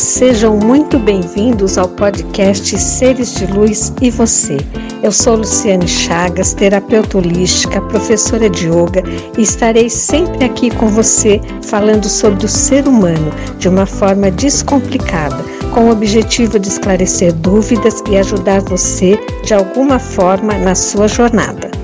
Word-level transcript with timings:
sejam 0.00 0.56
muito 0.56 0.98
bem-vindos 0.98 1.76
ao 1.76 1.86
podcast 1.86 2.78
Seres 2.78 3.34
de 3.34 3.46
Luz 3.46 3.92
e 4.00 4.10
Você. 4.10 4.56
Eu 5.02 5.12
sou 5.12 5.36
Luciane 5.36 5.86
Chagas, 5.86 6.54
terapeuta 6.54 7.18
holística, 7.18 7.82
professora 7.82 8.48
de 8.48 8.66
yoga 8.66 9.02
e 9.36 9.42
estarei 9.42 9.90
sempre 9.90 10.44
aqui 10.44 10.74
com 10.74 10.88
você 10.88 11.38
falando 11.62 12.08
sobre 12.08 12.46
o 12.46 12.48
ser 12.48 12.88
humano 12.88 13.30
de 13.58 13.68
uma 13.68 13.84
forma 13.84 14.30
descomplicada, 14.30 15.44
com 15.74 15.88
o 15.88 15.92
objetivo 15.92 16.58
de 16.58 16.68
esclarecer 16.68 17.34
dúvidas 17.34 18.02
e 18.10 18.16
ajudar 18.16 18.62
você 18.62 19.18
de 19.44 19.52
alguma 19.52 19.98
forma 19.98 20.54
na 20.54 20.74
sua 20.74 21.08
jornada. 21.08 21.79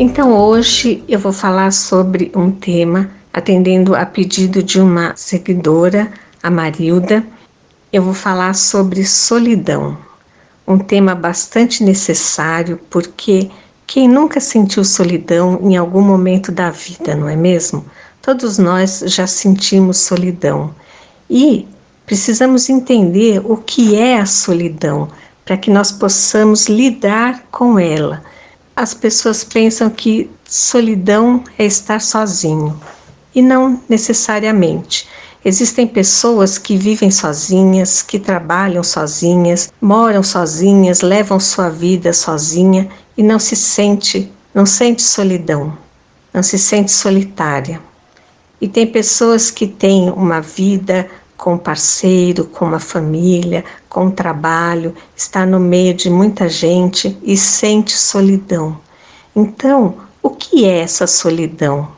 Então 0.00 0.32
hoje 0.32 1.02
eu 1.08 1.18
vou 1.18 1.32
falar 1.32 1.72
sobre 1.72 2.30
um 2.32 2.52
tema 2.52 3.10
atendendo 3.32 3.96
a 3.96 4.06
pedido 4.06 4.62
de 4.62 4.80
uma 4.80 5.12
seguidora, 5.16 6.12
a 6.40 6.48
Marilda. 6.48 7.26
Eu 7.92 8.04
vou 8.04 8.14
falar 8.14 8.54
sobre 8.54 9.04
solidão, 9.04 9.98
um 10.68 10.78
tema 10.78 11.16
bastante 11.16 11.82
necessário 11.82 12.78
porque 12.88 13.50
quem 13.88 14.06
nunca 14.06 14.38
sentiu 14.38 14.84
solidão 14.84 15.58
em 15.62 15.76
algum 15.76 16.02
momento 16.02 16.52
da 16.52 16.70
vida, 16.70 17.16
não 17.16 17.28
é 17.28 17.34
mesmo? 17.34 17.84
Todos 18.22 18.56
nós 18.56 19.02
já 19.04 19.26
sentimos 19.26 19.98
solidão 19.98 20.72
e 21.28 21.66
precisamos 22.06 22.70
entender 22.70 23.42
o 23.44 23.56
que 23.56 23.96
é 23.96 24.20
a 24.20 24.26
solidão 24.26 25.08
para 25.44 25.56
que 25.56 25.72
nós 25.72 25.90
possamos 25.90 26.68
lidar 26.68 27.42
com 27.50 27.80
ela 27.80 28.22
as 28.78 28.94
pessoas 28.94 29.42
pensam 29.42 29.90
que 29.90 30.30
solidão 30.48 31.42
é 31.58 31.66
estar 31.66 32.00
sozinho 32.00 32.80
e 33.34 33.42
não 33.42 33.82
necessariamente. 33.88 35.08
Existem 35.44 35.84
pessoas 35.84 36.58
que 36.58 36.76
vivem 36.76 37.10
sozinhas, 37.10 38.02
que 38.02 38.20
trabalham 38.20 38.84
sozinhas, 38.84 39.72
moram 39.80 40.22
sozinhas, 40.22 41.00
levam 41.00 41.40
sua 41.40 41.68
vida 41.68 42.12
sozinha 42.12 42.88
e 43.16 43.22
não 43.22 43.40
se 43.40 43.56
sente, 43.56 44.30
não 44.54 44.64
sente 44.64 45.02
solidão, 45.02 45.76
não 46.32 46.42
se 46.44 46.56
sente 46.56 46.92
solitária. 46.92 47.80
E 48.60 48.68
tem 48.68 48.86
pessoas 48.86 49.50
que 49.50 49.66
têm 49.66 50.08
uma 50.08 50.40
vida 50.40 51.10
com 51.38 51.56
parceiro, 51.56 52.44
com 52.44 52.64
uma 52.64 52.80
família, 52.80 53.64
com 53.88 54.06
um 54.06 54.10
trabalho, 54.10 54.92
está 55.16 55.46
no 55.46 55.60
meio 55.60 55.94
de 55.94 56.10
muita 56.10 56.48
gente 56.48 57.16
e 57.22 57.36
sente 57.36 57.92
solidão. 57.92 58.76
Então, 59.34 59.94
o 60.20 60.30
que 60.30 60.64
é 60.64 60.80
essa 60.80 61.06
solidão? 61.06 61.88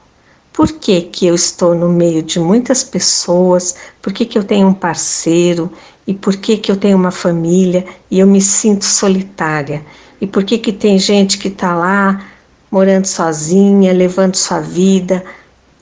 Por 0.52 0.70
que, 0.72 1.00
que 1.00 1.27
eu 1.27 1.34
estou 1.34 1.74
no 1.74 1.88
meio 1.88 2.22
de 2.22 2.38
muitas 2.38 2.84
pessoas? 2.84 3.74
Por 4.02 4.12
que, 4.12 4.27
que 4.27 4.36
eu 4.36 4.44
tenho 4.44 4.68
um 4.68 4.74
parceiro? 4.74 5.72
E 6.06 6.12
por 6.12 6.36
que, 6.36 6.58
que 6.58 6.70
eu 6.70 6.77
tenho 6.77 6.98
uma 6.98 7.11
família 7.11 7.86
e 8.11 8.18
eu 8.18 8.27
me 8.27 8.42
sinto 8.42 8.84
solitária? 8.84 9.83
E 10.20 10.27
por 10.27 10.44
que, 10.44 10.58
que 10.58 10.72
tem 10.72 10.98
gente 10.98 11.38
que 11.38 11.48
está 11.48 11.74
lá 11.74 12.27
morando 12.70 13.06
sozinha, 13.06 13.91
levando 13.92 14.36
sua 14.36 14.61
vida, 14.61 15.24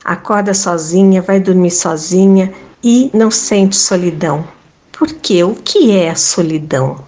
acorda 0.05 0.55
sozinha, 0.55 1.21
vai 1.21 1.41
dormir 1.41 1.73
sozinha 1.73 2.55
e 2.83 3.11
não 3.13 3.31
sente 3.31 3.77
solidão. 3.77 4.47
Por 4.93 5.13
quê? 5.13 5.45
O 5.45 5.55
que 5.55 5.93
é 5.93 6.11
a 6.11 6.17
solidão? 6.17 7.05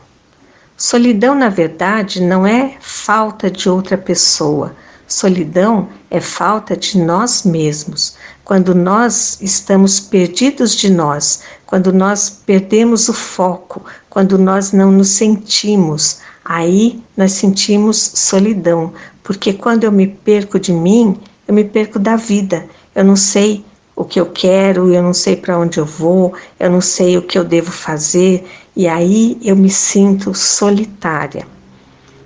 Solidão, 0.76 1.34
na 1.34 1.48
verdade, 1.48 2.22
não 2.22 2.46
é 2.46 2.76
falta 2.80 3.50
de 3.50 3.68
outra 3.68 3.98
pessoa. 3.98 4.74
Solidão 5.06 5.88
é 6.10 6.20
falta 6.20 6.76
de 6.76 6.96
nós 6.98 7.42
mesmos. 7.42 8.16
Quando 8.44 8.74
nós 8.74 9.38
estamos 9.40 10.00
perdidos 10.00 10.74
de 10.74 10.88
nós, 10.88 11.42
quando 11.66 11.92
nós 11.92 12.30
perdemos 12.46 13.08
o 13.08 13.12
foco, 13.12 13.84
quando 14.08 14.38
nós 14.38 14.72
não 14.72 14.90
nos 14.90 15.08
sentimos, 15.08 16.20
aí 16.44 17.02
nós 17.16 17.32
sentimos 17.32 18.12
solidão. 18.14 18.92
Porque 19.22 19.52
quando 19.52 19.84
eu 19.84 19.92
me 19.92 20.06
perco 20.06 20.58
de 20.58 20.72
mim, 20.72 21.20
eu 21.46 21.54
me 21.54 21.64
perco 21.64 21.98
da 21.98 22.16
vida. 22.16 22.66
Eu 22.94 23.04
não 23.04 23.16
sei 23.16 23.64
o 24.00 24.04
que 24.06 24.18
eu 24.18 24.24
quero, 24.24 24.90
eu 24.90 25.02
não 25.02 25.12
sei 25.12 25.36
para 25.36 25.58
onde 25.58 25.78
eu 25.78 25.84
vou, 25.84 26.32
eu 26.58 26.70
não 26.70 26.80
sei 26.80 27.18
o 27.18 27.22
que 27.22 27.36
eu 27.38 27.44
devo 27.44 27.70
fazer, 27.70 28.48
e 28.74 28.88
aí 28.88 29.36
eu 29.42 29.54
me 29.54 29.68
sinto 29.68 30.34
solitária. 30.34 31.46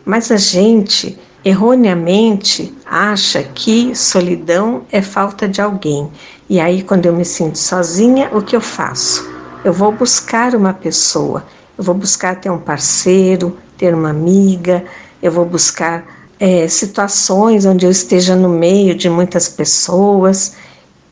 Mas 0.05 0.31
a 0.31 0.37
gente 0.37 1.19
erroneamente 1.45 2.73
acha 2.87 3.43
que 3.43 3.93
solidão 3.93 4.83
é 4.93 5.03
falta 5.03 5.49
de 5.49 5.61
alguém. 5.61 6.09
E 6.49 6.61
aí, 6.61 6.81
quando 6.81 7.07
eu 7.07 7.13
me 7.13 7.25
sinto 7.25 7.59
sozinha, 7.59 8.31
o 8.33 8.41
que 8.41 8.55
eu 8.55 8.61
faço? 8.61 9.29
Eu 9.65 9.73
vou 9.73 9.91
buscar 9.91 10.55
uma 10.55 10.73
pessoa, 10.73 11.45
eu 11.77 11.83
vou 11.83 11.95
buscar 11.97 12.37
ter 12.37 12.51
um 12.51 12.59
parceiro, 12.59 13.59
ter 13.77 13.93
uma 13.93 14.11
amiga, 14.11 14.85
eu 15.21 15.33
vou 15.33 15.45
buscar 15.45 16.07
é, 16.39 16.69
situações 16.69 17.67
onde 17.67 17.85
eu 17.85 17.91
esteja 17.91 18.37
no 18.37 18.49
meio 18.49 18.95
de 18.95 19.11
muitas 19.11 19.49
pessoas 19.49 20.55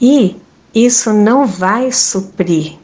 e 0.00 0.36
isso 0.74 1.12
não 1.12 1.46
vai 1.46 1.92
suprir 1.92 2.74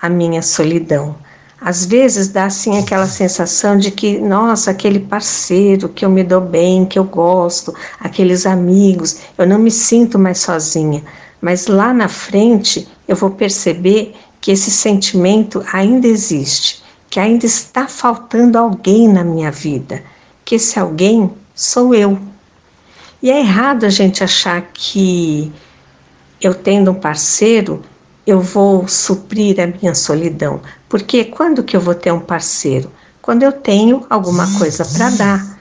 a 0.00 0.08
minha 0.08 0.42
solidão. 0.42 1.16
Às 1.60 1.86
vezes 1.86 2.28
dá 2.28 2.44
assim 2.44 2.76
aquela 2.76 3.06
sensação 3.06 3.78
de 3.78 3.90
que, 3.90 4.18
nossa, 4.18 4.70
aquele 4.70 5.00
parceiro 5.00 5.88
que 5.88 6.04
eu 6.04 6.10
me 6.10 6.22
dou 6.22 6.40
bem, 6.40 6.84
que 6.84 6.98
eu 6.98 7.04
gosto, 7.04 7.74
aqueles 7.98 8.44
amigos, 8.44 9.20
eu 9.38 9.46
não 9.46 9.58
me 9.58 9.70
sinto 9.70 10.18
mais 10.18 10.40
sozinha. 10.40 11.02
Mas 11.40 11.66
lá 11.66 11.94
na 11.94 12.08
frente 12.08 12.86
eu 13.08 13.16
vou 13.16 13.30
perceber 13.30 14.14
que 14.42 14.50
esse 14.50 14.70
sentimento 14.70 15.64
ainda 15.72 16.06
existe, 16.06 16.82
que 17.08 17.18
ainda 17.18 17.46
está 17.46 17.88
faltando 17.88 18.58
alguém 18.58 19.08
na 19.08 19.24
minha 19.24 19.50
vida, 19.50 20.02
que 20.44 20.56
esse 20.56 20.78
alguém 20.78 21.30
sou 21.54 21.94
eu. 21.94 22.18
E 23.22 23.30
é 23.30 23.40
errado 23.40 23.84
a 23.84 23.88
gente 23.88 24.22
achar 24.22 24.60
que 24.74 25.50
eu 26.46 26.54
tendo 26.54 26.90
um 26.90 26.94
parceiro, 26.94 27.82
eu 28.26 28.40
vou 28.40 28.88
suprir 28.88 29.60
a 29.60 29.66
minha 29.66 29.94
solidão. 29.94 30.60
Porque 30.88 31.24
quando 31.24 31.62
que 31.62 31.76
eu 31.76 31.80
vou 31.80 31.94
ter 31.94 32.12
um 32.12 32.20
parceiro? 32.20 32.90
Quando 33.20 33.42
eu 33.42 33.52
tenho 33.52 34.06
alguma 34.08 34.46
coisa 34.58 34.84
para 34.84 35.10
dar. 35.10 35.54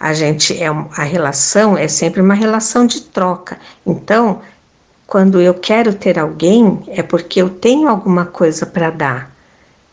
A 0.00 0.14
gente 0.14 0.56
é 0.60 0.68
a 0.68 1.02
relação 1.02 1.76
é 1.76 1.88
sempre 1.88 2.20
uma 2.20 2.34
relação 2.34 2.86
de 2.86 3.00
troca. 3.00 3.58
Então, 3.84 4.40
quando 5.06 5.40
eu 5.40 5.54
quero 5.54 5.94
ter 5.94 6.18
alguém, 6.18 6.84
é 6.88 7.02
porque 7.02 7.42
eu 7.42 7.50
tenho 7.50 7.88
alguma 7.88 8.26
coisa 8.26 8.64
para 8.64 8.90
dar. 8.90 9.37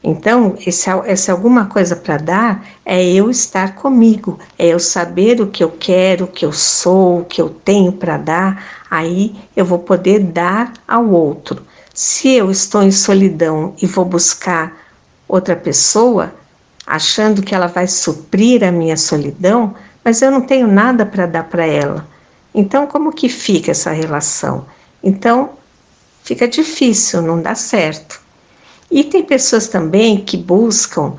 Então, 0.08 0.56
esse, 0.64 0.88
essa 1.08 1.32
alguma 1.32 1.66
coisa 1.66 1.96
para 1.96 2.18
dar 2.18 2.64
é 2.86 3.04
eu 3.04 3.28
estar 3.32 3.74
comigo, 3.74 4.38
é 4.56 4.68
eu 4.68 4.80
saber 4.80 5.42
o 5.42 5.48
que 5.48 5.64
eu 5.64 5.72
quero, 5.72 6.26
o 6.26 6.28
que 6.28 6.46
eu 6.46 6.54
sou, 6.54 7.22
o 7.22 7.26
que 7.26 7.42
eu 7.42 7.50
tenho 7.50 7.92
para 7.92 8.16
dar, 8.16 8.84
aí 8.88 9.36
eu 9.56 9.66
vou 9.66 9.80
poder 9.80 10.20
dar 10.20 10.72
ao 10.88 11.10
outro. 11.10 11.66
Se 11.92 12.30
eu 12.30 12.52
estou 12.52 12.84
em 12.84 12.92
solidão 12.92 13.74
e 13.82 13.88
vou 13.88 14.06
buscar 14.06 14.78
outra 15.28 15.56
pessoa, 15.56 16.36
achando 16.86 17.42
que 17.42 17.56
ela 17.56 17.66
vai 17.66 17.88
suprir 17.88 18.64
a 18.64 18.72
minha 18.72 18.98
solidão, 18.98 19.74
mas 20.04 20.22
eu 20.22 20.30
não 20.30 20.42
tenho 20.42 20.68
nada 20.68 21.04
para 21.04 21.26
dar 21.26 21.46
para 21.46 21.66
ela. 21.66 22.08
Então, 22.54 22.86
como 22.86 23.12
que 23.12 23.28
fica 23.28 23.72
essa 23.72 23.90
relação? 23.90 24.68
Então, 25.04 25.54
fica 26.24 26.48
difícil, 26.48 27.24
não 27.24 27.42
dá 27.42 27.56
certo. 27.56 28.24
E 28.96 29.04
tem 29.04 29.22
pessoas 29.22 29.68
também 29.68 30.24
que 30.24 30.38
buscam, 30.38 31.16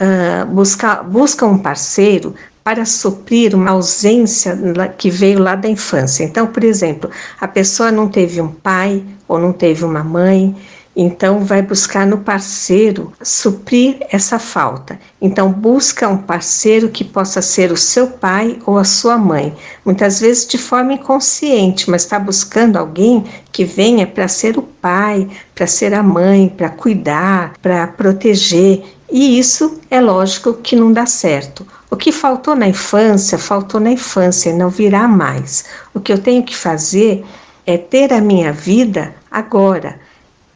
uh, 0.00 0.46
busca, 0.48 1.02
buscam 1.02 1.48
um 1.48 1.58
parceiro 1.58 2.34
para 2.64 2.86
suprir 2.86 3.54
uma 3.54 3.72
ausência 3.72 4.58
que 4.96 5.10
veio 5.10 5.38
lá 5.38 5.54
da 5.54 5.68
infância. 5.68 6.24
Então, 6.24 6.46
por 6.46 6.64
exemplo, 6.64 7.10
a 7.38 7.46
pessoa 7.46 7.92
não 7.92 8.08
teve 8.08 8.40
um 8.40 8.48
pai 8.48 9.04
ou 9.28 9.38
não 9.38 9.52
teve 9.52 9.84
uma 9.84 10.02
mãe, 10.02 10.56
então 10.96 11.40
vai 11.40 11.60
buscar 11.60 12.06
no 12.06 12.18
parceiro 12.18 13.12
suprir 13.20 13.96
essa 14.10 14.38
falta. 14.38 14.98
Então 15.20 15.50
busca 15.50 16.08
um 16.08 16.18
parceiro 16.18 16.88
que 16.88 17.02
possa 17.02 17.42
ser 17.42 17.72
o 17.72 17.76
seu 17.76 18.06
pai 18.06 18.58
ou 18.64 18.78
a 18.78 18.84
sua 18.84 19.18
mãe, 19.18 19.54
muitas 19.84 20.20
vezes 20.20 20.46
de 20.46 20.56
forma 20.56 20.92
inconsciente, 20.92 21.90
mas 21.90 22.02
está 22.02 22.18
buscando 22.18 22.76
alguém 22.76 23.24
que 23.50 23.64
venha 23.64 24.06
para 24.06 24.28
ser 24.28 24.56
o 24.56 24.62
pai, 24.62 25.28
para 25.54 25.66
ser 25.66 25.92
a 25.94 26.02
mãe, 26.02 26.48
para 26.48 26.68
cuidar, 26.68 27.54
para 27.60 27.86
proteger. 27.88 28.84
E 29.10 29.38
isso 29.38 29.80
é 29.90 30.00
lógico 30.00 30.54
que 30.54 30.76
não 30.76 30.92
dá 30.92 31.06
certo. 31.06 31.66
O 31.90 31.96
que 31.96 32.12
faltou 32.12 32.54
na 32.54 32.68
infância, 32.68 33.38
faltou 33.38 33.80
na 33.80 33.90
infância 33.90 34.52
não 34.52 34.68
virá 34.68 35.06
mais. 35.08 35.64
O 35.92 36.00
que 36.00 36.12
eu 36.12 36.18
tenho 36.18 36.42
que 36.42 36.56
fazer 36.56 37.24
é 37.66 37.76
ter 37.78 38.12
a 38.12 38.20
minha 38.20 38.52
vida 38.52 39.14
agora 39.30 40.03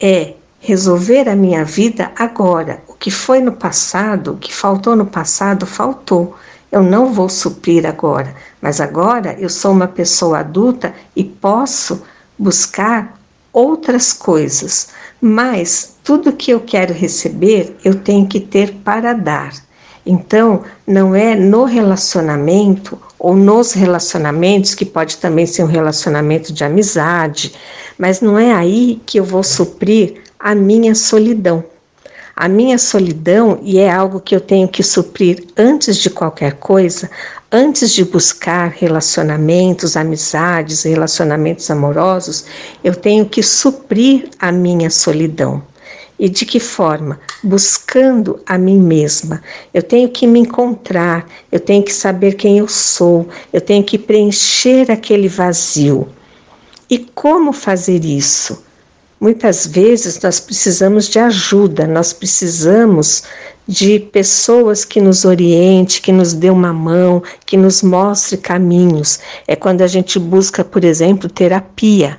é 0.01 0.35
resolver 0.61 1.29
a 1.29 1.37
minha 1.37 1.65
vida 1.65 2.11
agora. 2.17 2.83
O 2.89 2.95
que 2.95 3.11
foi 3.11 3.41
no 3.41 3.53
passado, 3.53 4.33
o 4.33 4.37
que 4.37 4.53
faltou 4.53 4.97
no 4.97 5.07
passado, 5.07 5.67
faltou. 5.67 6.37
eu 6.71 6.83
não 6.83 7.13
vou 7.13 7.29
suprir 7.29 7.87
agora, 7.87 8.35
mas 8.61 8.81
agora 8.81 9.35
eu 9.39 9.49
sou 9.49 9.73
uma 9.73 9.89
pessoa 9.89 10.41
adulta 10.41 10.95
e 11.17 11.25
posso 11.25 12.03
buscar 12.39 13.19
outras 13.53 14.13
coisas, 14.13 14.89
mas 15.21 15.97
tudo 16.05 16.33
que 16.33 16.51
eu 16.51 16.61
quero 16.61 16.93
receber 16.93 17.75
eu 17.85 17.95
tenho 17.95 18.27
que 18.27 18.39
ter 18.39 18.75
para 18.85 19.15
dar. 19.15 19.53
Então, 20.05 20.63
não 20.87 21.15
é 21.15 21.35
no 21.35 21.65
relacionamento 21.65 22.99
ou 23.19 23.35
nos 23.35 23.73
relacionamentos, 23.73 24.75
que 24.75 24.85
pode 24.85 25.17
também 25.17 25.47
ser 25.47 25.65
um 25.65 25.67
relacionamento 25.67 26.53
de 26.53 26.63
amizade, 26.65 27.53
mas 27.99 28.21
não 28.21 28.39
é 28.39 28.53
aí 28.53 29.01
que 29.05 29.19
eu 29.19 29.25
vou 29.25 29.43
suprir 29.43 30.23
a 30.39 30.55
minha 30.55 30.95
solidão. 30.95 31.65
A 32.37 32.49
minha 32.49 32.79
solidão, 32.79 33.59
e 33.63 33.81
é 33.81 33.91
algo 33.91 34.21
que 34.21 34.33
eu 34.33 34.41
tenho 34.41 34.69
que 34.69 34.83
suprir 34.85 35.45
antes 35.57 35.97
de 35.97 36.09
qualquer 36.09 36.53
coisa, 36.53 37.11
antes 37.51 37.93
de 37.93 38.05
buscar 38.05 38.69
relacionamentos, 38.71 39.97
amizades, 39.97 40.85
relacionamentos 40.85 41.69
amorosos, 41.69 42.45
eu 42.85 42.95
tenho 42.95 43.27
que 43.27 43.43
suprir 43.43 44.29
a 44.39 44.53
minha 44.53 44.89
solidão. 44.89 45.63
E 46.19 46.29
de 46.29 46.45
que 46.45 46.59
forma? 46.59 47.21
Buscando 47.45 48.41
a 48.45 48.59
mim 48.59 48.81
mesma. 48.81 49.41
Eu 49.73 49.83
tenho 49.83 50.09
que 50.09 50.27
me 50.27 50.41
encontrar, 50.41 51.29
eu 51.53 51.61
tenho 51.61 51.83
que 51.83 51.93
saber 51.93 52.35
quem 52.35 52.59
eu 52.59 52.67
sou, 52.67 53.29
eu 53.53 53.61
tenho 53.61 53.85
que 53.85 53.97
preencher 53.97 54.91
aquele 54.91 55.29
vazio. 55.29 56.09
E 56.91 56.99
como 56.99 57.53
fazer 57.53 58.05
isso? 58.05 58.65
Muitas 59.21 59.67
vezes 59.67 60.21
nós 60.21 60.41
precisamos 60.41 61.09
de 61.09 61.19
ajuda, 61.19 61.87
nós 61.87 62.13
precisamos 62.13 63.25
de 63.67 63.99
pessoas 63.99 64.85
que 64.85 65.01
nos 65.01 65.25
oriente, 65.25 66.01
que 66.01 66.11
nos 66.11 66.33
dê 66.33 66.51
uma 66.51 66.73
mão, 66.73 67.23
que 67.45 67.57
nos 67.57 67.83
mostre 67.83 68.39
caminhos. 68.39 69.21
É 69.47 69.55
quando 69.55 69.83
a 69.83 69.87
gente 69.87 70.19
busca, 70.19 70.65
por 70.65 70.85
exemplo, 70.85 71.29
terapia. 71.29 72.19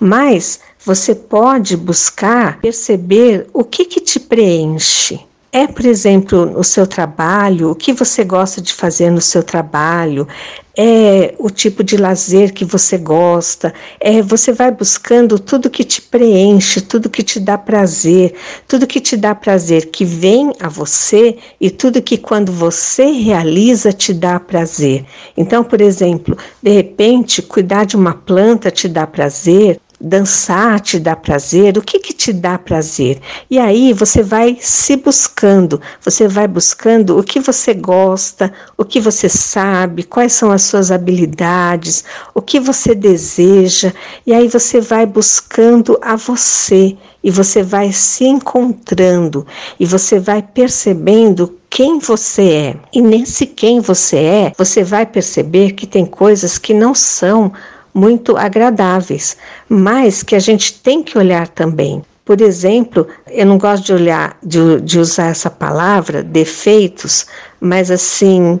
Mas 0.00 0.60
você 0.84 1.14
pode 1.14 1.76
buscar 1.76 2.60
perceber 2.60 3.46
o 3.52 3.64
que, 3.64 3.84
que 3.84 4.00
te 4.00 4.20
preenche. 4.20 5.20
É, 5.50 5.66
por 5.66 5.86
exemplo, 5.86 6.44
no 6.44 6.62
seu 6.62 6.86
trabalho, 6.86 7.70
o 7.70 7.74
que 7.74 7.92
você 7.92 8.22
gosta 8.22 8.60
de 8.60 8.72
fazer 8.74 9.10
no 9.10 9.20
seu 9.20 9.42
trabalho, 9.42 10.28
é 10.76 11.34
o 11.38 11.50
tipo 11.50 11.82
de 11.82 11.96
lazer 11.96 12.52
que 12.52 12.64
você 12.64 12.96
gosta, 12.96 13.74
é 13.98 14.22
você 14.22 14.52
vai 14.52 14.70
buscando 14.70 15.38
tudo 15.38 15.68
que 15.70 15.82
te 15.82 16.00
preenche, 16.00 16.80
tudo 16.80 17.10
que 17.10 17.22
te 17.22 17.40
dá 17.40 17.58
prazer, 17.58 18.34
tudo 18.68 18.86
que 18.86 19.00
te 19.00 19.16
dá 19.16 19.34
prazer 19.34 19.86
que 19.86 20.04
vem 20.04 20.52
a 20.60 20.68
você 20.68 21.36
e 21.60 21.68
tudo 21.70 22.00
que 22.00 22.16
quando 22.16 22.52
você 22.52 23.06
realiza 23.06 23.92
te 23.92 24.14
dá 24.14 24.38
prazer. 24.38 25.04
Então, 25.36 25.64
por 25.64 25.80
exemplo, 25.80 26.36
de 26.62 26.70
repente, 26.70 27.42
cuidar 27.42 27.84
de 27.84 27.96
uma 27.96 28.14
planta 28.14 28.70
te 28.70 28.86
dá 28.86 29.04
prazer, 29.04 29.80
dançar 30.00 30.80
te 30.80 30.98
dá 30.98 31.16
prazer, 31.16 31.76
o 31.76 31.82
que 31.82 31.98
que 31.98 32.12
te 32.12 32.32
dá 32.32 32.58
prazer? 32.58 33.20
E 33.50 33.58
aí 33.58 33.92
você 33.92 34.22
vai 34.22 34.56
se 34.60 34.96
buscando, 34.96 35.80
você 36.00 36.28
vai 36.28 36.46
buscando 36.46 37.18
o 37.18 37.24
que 37.24 37.40
você 37.40 37.74
gosta, 37.74 38.52
o 38.76 38.84
que 38.84 39.00
você 39.00 39.28
sabe, 39.28 40.04
quais 40.04 40.32
são 40.32 40.50
as 40.50 40.62
suas 40.62 40.90
habilidades, 40.92 42.04
o 42.34 42.40
que 42.40 42.60
você 42.60 42.94
deseja, 42.94 43.92
e 44.26 44.32
aí 44.32 44.48
você 44.48 44.80
vai 44.80 45.04
buscando 45.04 45.98
a 46.00 46.14
você 46.16 46.96
e 47.22 47.30
você 47.30 47.62
vai 47.62 47.92
se 47.92 48.24
encontrando 48.24 49.46
e 49.78 49.84
você 49.84 50.20
vai 50.20 50.42
percebendo 50.42 51.58
quem 51.68 51.98
você 51.98 52.42
é. 52.50 52.76
E 52.92 53.02
nesse 53.02 53.46
quem 53.46 53.80
você 53.80 54.16
é, 54.16 54.52
você 54.56 54.82
vai 54.82 55.04
perceber 55.04 55.72
que 55.72 55.86
tem 55.86 56.06
coisas 56.06 56.56
que 56.56 56.72
não 56.72 56.94
são 56.94 57.52
muito 57.98 58.36
agradáveis, 58.36 59.36
mas 59.68 60.22
que 60.22 60.36
a 60.36 60.38
gente 60.38 60.80
tem 60.80 61.02
que 61.02 61.18
olhar 61.18 61.48
também. 61.48 62.02
Por 62.24 62.40
exemplo, 62.40 63.08
eu 63.26 63.46
não 63.46 63.58
gosto 63.58 63.86
de 63.86 63.92
olhar, 63.92 64.38
de, 64.42 64.80
de 64.82 64.98
usar 64.98 65.28
essa 65.28 65.50
palavra, 65.50 66.22
defeitos, 66.22 67.26
mas 67.60 67.90
assim, 67.90 68.60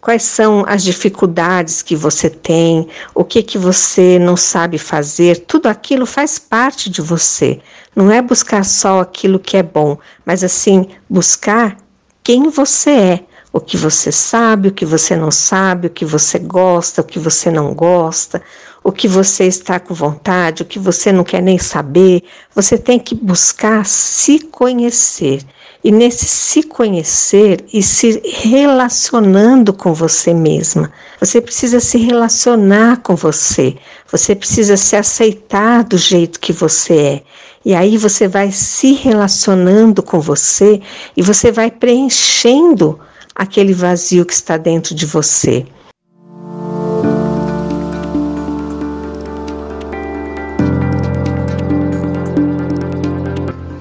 quais 0.00 0.22
são 0.22 0.64
as 0.66 0.82
dificuldades 0.82 1.82
que 1.82 1.96
você 1.96 2.30
tem, 2.30 2.88
o 3.14 3.24
que 3.24 3.42
que 3.42 3.58
você 3.58 4.18
não 4.18 4.36
sabe 4.36 4.78
fazer, 4.78 5.40
tudo 5.40 5.66
aquilo 5.66 6.06
faz 6.06 6.38
parte 6.38 6.88
de 6.88 7.02
você. 7.02 7.60
Não 7.94 8.10
é 8.10 8.22
buscar 8.22 8.64
só 8.64 9.00
aquilo 9.00 9.38
que 9.38 9.56
é 9.56 9.62
bom, 9.62 9.98
mas 10.24 10.42
assim, 10.42 10.86
buscar 11.10 11.76
quem 12.22 12.48
você 12.48 12.90
é 12.90 13.20
o 13.52 13.60
que 13.60 13.76
você 13.76 14.10
sabe, 14.10 14.68
o 14.68 14.72
que 14.72 14.86
você 14.86 15.14
não 15.14 15.30
sabe, 15.30 15.88
o 15.88 15.90
que 15.90 16.04
você 16.04 16.38
gosta, 16.38 17.02
o 17.02 17.04
que 17.04 17.18
você 17.18 17.50
não 17.50 17.74
gosta, 17.74 18.42
o 18.82 18.90
que 18.90 19.06
você 19.06 19.44
está 19.44 19.78
com 19.78 19.92
vontade, 19.92 20.62
o 20.62 20.66
que 20.66 20.78
você 20.78 21.12
não 21.12 21.22
quer 21.22 21.42
nem 21.42 21.58
saber. 21.58 22.24
Você 22.54 22.78
tem 22.78 22.98
que 22.98 23.14
buscar 23.14 23.84
se 23.84 24.40
conhecer. 24.40 25.42
E 25.84 25.90
nesse 25.90 26.26
se 26.26 26.62
conhecer 26.62 27.64
e 27.72 27.82
se 27.82 28.22
relacionando 28.24 29.72
com 29.72 29.92
você 29.92 30.32
mesma, 30.32 30.92
você 31.18 31.40
precisa 31.40 31.80
se 31.80 31.98
relacionar 31.98 32.98
com 32.98 33.16
você, 33.16 33.76
você 34.10 34.34
precisa 34.36 34.76
se 34.76 34.94
aceitar 34.94 35.82
do 35.82 35.98
jeito 35.98 36.38
que 36.38 36.52
você 36.52 36.94
é. 36.94 37.22
E 37.64 37.74
aí 37.74 37.98
você 37.98 38.28
vai 38.28 38.52
se 38.52 38.92
relacionando 38.92 40.04
com 40.04 40.20
você 40.20 40.80
e 41.16 41.22
você 41.22 41.50
vai 41.50 41.68
preenchendo 41.68 43.00
aquele 43.34 43.72
vazio 43.72 44.24
que 44.24 44.32
está 44.32 44.56
dentro 44.56 44.94
de 44.94 45.06
você. 45.06 45.66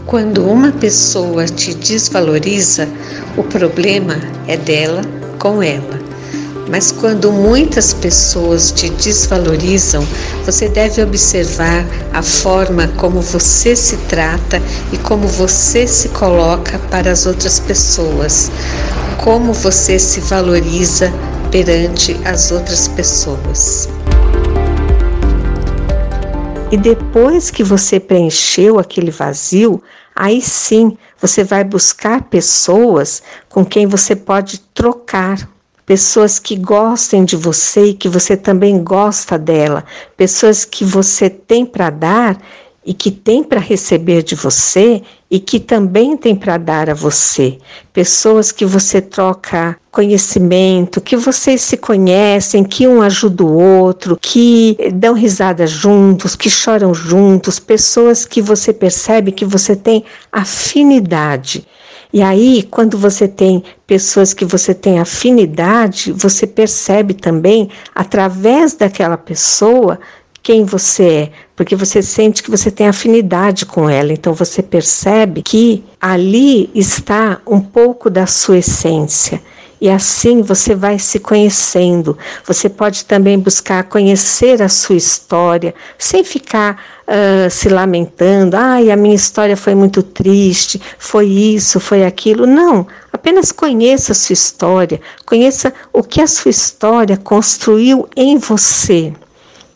Quando 0.06 0.46
uma 0.46 0.72
pessoa 0.74 1.46
te 1.46 1.74
desvaloriza, 1.74 2.88
o 3.38 3.44
problema 3.44 4.16
é 4.46 4.58
dela 4.58 5.02
com 5.40 5.64
ela. 5.64 6.00
Mas 6.70 6.92
quando 6.92 7.32
muitas 7.32 7.94
pessoas 7.94 8.72
te 8.72 8.90
desvalorizam, 8.90 10.06
você 10.46 10.70
deve 10.70 11.02
observar 11.02 11.86
a 12.14 12.22
forma 12.22 12.88
como 12.98 13.22
você 13.22 13.76
se 13.76 13.98
trata 14.10 14.62
e 14.92 14.98
como 14.98 15.28
você 15.28 15.86
se 15.86 16.10
coloca 16.10 16.80
para 16.90 17.12
as 17.12 17.26
outras 17.26 17.60
pessoas 17.60 18.50
como 19.22 19.54
você 19.54 20.00
se 20.00 20.20
valoriza 20.20 21.12
perante 21.52 22.14
as 22.26 22.52
outras 22.52 22.88
pessoas. 22.88 23.88
E 26.72 26.78
depois 26.78 27.52
que 27.52 27.64
você 27.64 28.00
preencheu 28.00 28.80
aquele 28.80 29.12
vazio, 29.12 29.82
aí 30.16 30.42
sim 30.42 30.98
você 31.20 31.44
vai 31.44 31.64
buscar 31.64 32.24
pessoas 32.24 33.22
com 33.50 33.64
quem 33.64 33.86
você 33.86 34.16
pode 34.16 34.60
trocar. 34.74 35.48
Pessoas 35.86 36.40
que 36.40 36.56
gostem 36.56 37.26
de 37.26 37.36
você 37.36 37.88
e 37.88 37.94
que 37.94 38.08
você 38.08 38.38
também 38.38 38.82
gosta 38.84 39.38
dela, 39.38 39.84
pessoas 40.16 40.64
que 40.64 40.86
você 40.86 41.30
tem 41.30 41.66
para 41.66 41.90
dar 41.90 42.42
e 42.86 42.94
que 42.94 43.12
tem 43.12 43.44
para 43.44 43.60
receber 43.60 44.24
de 44.24 44.36
você 44.36 45.04
e 45.32 45.40
que 45.40 45.62
também 45.62 46.18
tem 46.18 46.36
para 46.36 46.58
dar 46.58 46.90
a 46.90 46.94
você. 46.94 47.58
Pessoas 47.94 48.52
que 48.52 48.66
você 48.66 49.00
troca 49.00 49.78
conhecimento, 49.90 51.00
que 51.00 51.16
vocês 51.16 51.62
se 51.62 51.78
conhecem, 51.78 52.66
que 52.66 52.86
um 52.86 53.02
ajuda 53.02 53.46
o 53.46 53.58
outro, 53.58 54.18
que 54.22 54.78
dão 54.94 55.14
risada 55.14 55.66
juntos, 55.66 56.36
que 56.36 56.50
choram 56.50 56.94
juntos, 56.94 57.60
pessoas 57.60 58.26
que 58.26 58.42
você 58.42 58.74
percebe 58.74 59.32
que 59.32 59.46
você 59.46 59.74
tem 59.74 60.04
afinidade. 60.34 61.66
E 62.14 62.22
aí, 62.22 62.68
quando 62.70 62.98
você 62.98 63.26
tem 63.26 63.64
pessoas 63.88 64.34
que 64.34 64.44
você 64.44 64.74
tem 64.74 65.00
afinidade, 65.00 66.12
você 66.12 66.46
percebe 66.46 67.14
também, 67.14 67.70
através 67.96 68.74
daquela 68.74 69.16
pessoa, 69.16 69.98
quem 70.44 70.66
você 70.66 71.04
é, 71.06 71.32
porque 71.62 71.76
você 71.76 72.02
sente 72.02 72.42
que 72.42 72.50
você 72.50 72.72
tem 72.72 72.88
afinidade 72.88 73.68
com 73.68 73.88
ela, 73.88 74.12
então 74.12 74.34
você 74.34 74.64
percebe 74.64 75.44
que 75.44 75.84
ali 76.02 76.72
está 76.74 77.40
um 77.46 77.62
pouco 77.62 78.10
da 78.10 78.26
sua 78.26 78.58
essência. 78.58 79.40
E 79.80 79.88
assim 79.88 80.42
você 80.42 80.74
vai 80.74 80.98
se 80.98 81.20
conhecendo. 81.20 82.18
Você 82.48 82.68
pode 82.68 83.06
também 83.06 83.38
buscar 83.38 83.84
conhecer 83.84 84.60
a 84.60 84.68
sua 84.68 84.96
história, 84.96 85.76
sem 86.00 86.24
ficar 86.24 86.82
uh, 87.08 87.48
se 87.48 87.70
lamentando. 87.70 88.58
Ai, 88.58 88.90
a 88.90 88.96
minha 88.96 89.14
história 89.14 89.56
foi 89.56 89.76
muito 89.76 90.02
triste, 90.02 90.82
foi 90.98 91.28
isso, 91.28 91.80
foi 91.80 92.04
aquilo. 92.04 92.48
Não, 92.48 92.88
apenas 93.14 93.52
conheça 93.52 94.14
a 94.14 94.16
sua 94.16 94.34
história, 94.34 95.00
conheça 95.28 95.72
o 95.94 96.02
que 96.02 96.22
a 96.22 96.28
sua 96.28 96.50
história 96.50 97.18
construiu 97.18 98.10
em 98.16 98.40
você 98.40 99.14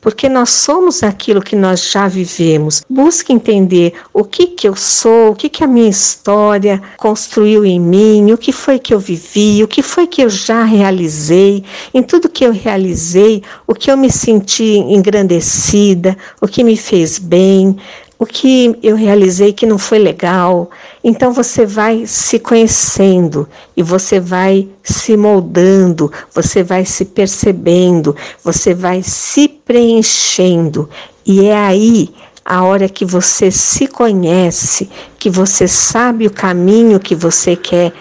porque 0.05 0.29
nós 0.29 0.51
somos 0.51 1.01
aquilo 1.01 1.41
que 1.41 1.55
nós 1.55 1.89
já 1.89 2.07
vivemos. 2.07 2.83
Busque 2.87 3.33
entender 3.33 3.91
o 4.13 4.23
que 4.23 4.45
que 4.45 4.67
eu 4.69 4.75
sou, 4.75 5.31
o 5.31 5.35
que 5.35 5.49
que 5.49 5.63
a 5.63 5.67
minha 5.67 5.89
história 5.89 6.79
construiu 6.95 7.65
em 7.65 7.79
mim, 7.79 8.31
o 8.31 8.37
que 8.37 8.51
foi 8.51 8.77
que 8.77 8.93
eu 8.93 8.99
vivi, 8.99 9.63
o 9.63 9.67
que 9.67 9.81
foi 9.81 10.05
que 10.05 10.21
eu 10.21 10.29
já 10.29 10.63
realizei. 10.63 11.63
Em 11.91 12.03
tudo 12.03 12.29
que 12.29 12.45
eu 12.45 12.51
realizei, 12.51 13.41
o 13.65 13.73
que 13.73 13.89
eu 13.89 13.97
me 13.97 14.11
senti 14.11 14.77
engrandecida, 14.77 16.15
o 16.39 16.47
que 16.47 16.63
me 16.63 16.77
fez 16.77 17.17
bem, 17.17 17.75
o 18.17 18.25
que 18.25 18.77
eu 18.81 18.95
realizei 18.95 19.51
que 19.51 19.65
não 19.65 19.77
foi 19.77 19.99
legal. 19.99 20.69
Então 21.03 21.33
você 21.33 21.65
vai 21.65 22.05
se 22.05 22.39
conhecendo 22.39 23.47
e 23.75 23.83
você 23.83 24.19
vai 24.19 24.67
se 24.83 25.17
moldando, 25.17 26.11
você 26.33 26.63
vai 26.63 26.85
se 26.85 27.05
percebendo, 27.05 28.15
você 28.43 28.73
vai 28.73 29.01
se 29.03 29.47
preenchendo. 29.47 30.89
E 31.25 31.45
é 31.45 31.57
aí 31.57 32.13
a 32.43 32.63
hora 32.63 32.87
que 32.87 33.03
você 33.03 33.49
se 33.49 33.87
conhece, 33.87 34.89
que 35.17 35.29
você 35.29 35.67
sabe 35.67 36.27
o 36.27 36.31
caminho 36.31 36.99
que 36.99 37.15
você 37.15 37.55
quer 37.55 37.91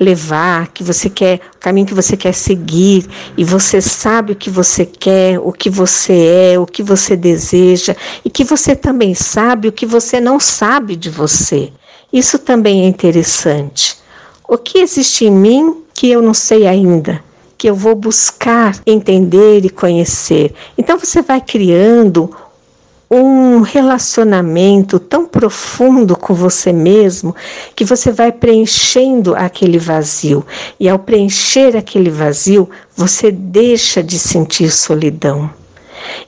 levar, 0.00 0.68
que 0.68 0.82
você 0.82 1.10
quer, 1.10 1.40
o 1.54 1.58
caminho 1.58 1.86
que 1.86 1.94
você 1.94 2.16
quer 2.16 2.32
seguir, 2.32 3.06
e 3.36 3.44
você 3.44 3.82
sabe 3.82 4.32
o 4.32 4.36
que 4.36 4.48
você 4.48 4.86
quer, 4.86 5.38
o 5.38 5.52
que 5.52 5.68
você 5.68 6.52
é, 6.54 6.58
o 6.58 6.64
que 6.64 6.82
você 6.82 7.14
deseja, 7.14 7.94
e 8.24 8.30
que 8.30 8.42
você 8.42 8.74
também 8.74 9.14
sabe 9.14 9.68
o 9.68 9.72
que 9.72 9.84
você 9.84 10.18
não 10.18 10.40
sabe 10.40 10.96
de 10.96 11.10
você. 11.10 11.70
Isso 12.10 12.38
também 12.38 12.84
é 12.84 12.88
interessante. 12.88 13.98
O 14.48 14.56
que 14.56 14.78
existe 14.78 15.26
em 15.26 15.30
mim 15.30 15.84
que 15.92 16.10
eu 16.10 16.22
não 16.22 16.34
sei 16.34 16.66
ainda? 16.66 17.22
Que 17.58 17.68
eu 17.68 17.74
vou 17.74 17.94
buscar 17.94 18.80
entender 18.86 19.64
e 19.64 19.70
conhecer. 19.70 20.54
Então 20.78 20.98
você 20.98 21.20
vai 21.20 21.42
criando 21.42 22.34
um 23.10 23.60
relacionamento 23.60 25.00
tão 25.00 25.26
profundo 25.26 26.16
com 26.16 26.32
você 26.32 26.72
mesmo 26.72 27.34
que 27.74 27.84
você 27.84 28.12
vai 28.12 28.30
preenchendo 28.30 29.34
aquele 29.34 29.78
vazio. 29.78 30.46
E 30.78 30.88
ao 30.88 30.98
preencher 30.98 31.76
aquele 31.76 32.08
vazio, 32.08 32.70
você 32.94 33.32
deixa 33.32 34.00
de 34.00 34.16
sentir 34.16 34.70
solidão. 34.70 35.50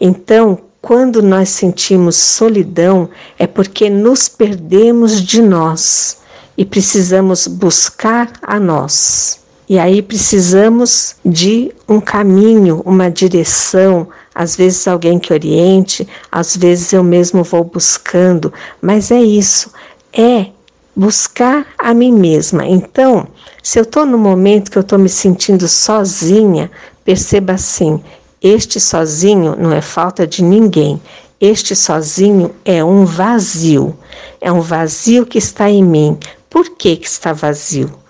Então, 0.01 0.59
quando 0.81 1.23
nós 1.23 1.51
sentimos 1.51 2.17
solidão, 2.17 3.09
é 3.39 3.47
porque 3.47 3.89
nos 3.89 4.29
perdemos 4.29 5.23
de 5.23 5.41
nós 5.41 6.19
e 6.59 6.65
precisamos 6.65 7.47
buscar 7.47 8.33
a 8.43 8.59
nós. 8.59 9.42
E 9.69 9.79
aí 9.79 10.03
precisamos 10.03 11.17
de 11.25 11.73
um 11.89 12.01
caminho, 12.01 12.83
uma 12.85 13.11
direção, 13.11 14.09
às 14.35 14.57
vezes 14.57 14.87
alguém 14.87 15.19
que 15.19 15.33
oriente, 15.33 16.07
às 16.31 16.57
vezes 16.57 16.93
eu 16.93 17.03
mesmo 17.05 17.45
vou 17.45 17.65
buscando, 17.65 18.53
mas 18.81 19.11
é 19.11 19.23
isso, 19.23 19.71
é 20.13 20.47
buscar 20.95 21.67
a 21.79 21.95
mim 21.95 22.13
mesma. 22.13 22.67
Então, 22.67 23.27
se 23.63 23.79
eu 23.79 23.83
estou 23.83 24.05
no 24.05 24.19
momento 24.19 24.71
que 24.71 24.79
eu 24.79 24.83
estou 24.83 24.99
me 24.99 25.09
sentindo 25.09 25.67
sozinha, 25.69 26.71
perceba 27.05 27.55
assim: 27.55 28.03
este 28.43 28.81
sozinho 28.81 29.55
não 29.57 29.73
é 29.73 29.81
falta 29.81 30.27
de 30.27 30.43
ninguém. 30.43 31.01
Este 31.41 31.77
sozinho 31.77 32.53
é 32.65 32.85
um 32.85 33.05
vazio. 33.05 33.97
É 34.41 34.51
um 34.51 34.61
vazio 34.61 35.25
que 35.25 35.39
está 35.39 35.71
em 35.71 35.83
mim. 35.83 36.19
Por 36.51 36.71
que, 36.77 36.97
que 36.97 37.07
está 37.07 37.33
vazio? 37.33 38.02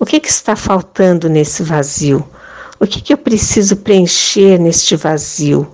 O 0.00 0.06
que, 0.06 0.20
que 0.20 0.28
está 0.28 0.54
faltando 0.54 1.28
nesse 1.28 1.62
vazio? 1.62 2.24
O 2.78 2.86
que, 2.86 3.00
que 3.00 3.12
eu 3.12 3.18
preciso 3.18 3.76
preencher 3.76 4.58
neste 4.58 4.94
vazio? 4.94 5.66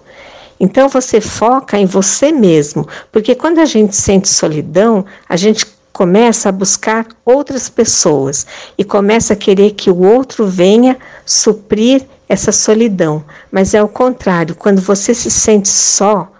Então 0.59 0.89
você 0.89 1.21
foca 1.21 1.77
em 1.79 1.85
você 1.85 2.33
mesmo, 2.33 2.89
porque 3.13 3.35
quando 3.35 3.59
a 3.59 3.67
gente 3.67 3.95
sente 3.95 4.29
solidão, 4.29 5.05
a 5.29 5.37
gente 5.37 5.67
começa 5.93 6.49
a 6.49 6.53
buscar 6.53 7.07
outras 7.25 7.69
pessoas 7.69 8.47
e 8.79 8.83
começa 8.83 9.35
a 9.35 9.37
querer 9.37 9.73
que 9.73 9.91
o 9.91 10.03
outro 10.03 10.47
venha 10.47 10.97
suprir 11.27 12.07
essa 12.27 12.51
solidão. 12.51 13.23
Mas 13.53 13.75
é 13.75 13.83
o 13.83 13.89
contrário, 13.89 14.55
quando 14.55 14.81
você 14.81 15.13
se 15.13 15.31
sente 15.31 15.69
só, 15.69 16.33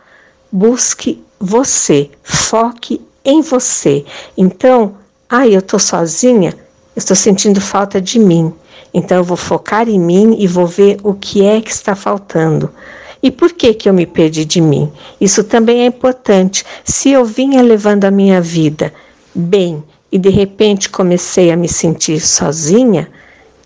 busque 0.51 1.23
você, 1.39 2.11
foque 2.23 3.01
em 3.25 3.43
você. 3.43 4.05
Então, 4.37 4.97
ah, 5.29 5.47
eu 5.47 5.61
estou 5.61 5.79
sozinha, 5.79 6.57
estou 6.97 7.17
sentindo 7.17 7.61
falta 7.61 8.01
de 8.01 8.19
mim. 8.19 8.53
Então 8.93 9.19
eu 9.19 9.25
vou 9.25 9.37
focar 9.37 9.89
em 9.89 9.99
mim 9.99 10.37
e 10.39 10.47
vou 10.47 10.67
ver 10.67 10.99
o 11.03 11.15
que 11.15 11.45
é 11.45 11.61
que 11.61 11.71
está 11.71 11.95
faltando. 11.97 12.71
E 13.23 13.31
por 13.31 13.53
que 13.53 13.73
que 13.73 13.89
eu 13.89 13.95
me 13.95 14.07
perdi 14.07 14.45
de 14.45 14.61
mim? 14.61 14.93
Isso 15.21 15.43
também 15.43 15.81
é 15.81 15.87
importante. 15.87 16.65
Se 16.85 17.11
eu 17.11 17.25
vinha 17.25 17.63
levando 17.63 18.05
a 18.05 18.11
minha 18.11 18.41
vida 18.41 18.93
bem 19.35 19.83
e 20.13 20.19
de 20.19 20.29
repente 20.29 20.91
comecei 20.91 21.51
a 21.51 21.57
me 21.57 21.67
sentir 21.67 22.21
sozinha, 22.21 23.11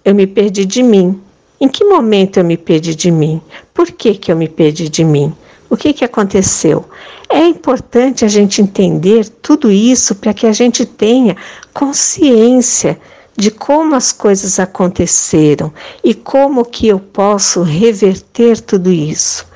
eu 0.05 0.15
me 0.15 0.27
perdi 0.27 0.65
de 0.65 0.83
mim. 0.83 1.21
Em 1.61 1.69
que 1.69 1.85
momento 1.85 2.39
eu 2.39 2.45
me 2.45 2.57
perdi 2.57 2.95
de 2.95 3.11
mim? 3.11 3.43
Por 3.75 3.91
que 3.91 4.15
que 4.15 4.31
eu 4.31 4.37
me 4.37 4.49
perdi 4.49 4.89
de 4.89 5.03
mim? 5.03 5.35
O 5.69 5.77
que 5.77 5.93
que 5.93 6.05
aconteceu? 6.05 6.85
É 7.29 7.45
importante 7.45 8.25
a 8.25 8.29
gente 8.29 8.63
entender 8.63 9.29
tudo 9.43 9.71
isso 9.71 10.15
para 10.15 10.33
que 10.33 10.47
a 10.47 10.53
gente 10.53 10.87
tenha 10.87 11.37
consciência 11.75 12.99
de 13.39 13.53
como 13.53 13.95
as 13.95 14.11
coisas 14.11 14.59
aconteceram 14.59 15.73
e 16.03 16.13
como 16.13 16.65
que 16.65 16.89
eu 16.89 16.99
posso 16.99 17.63
reverter 17.63 18.61
tudo 18.61 18.91
isso. 18.91 19.47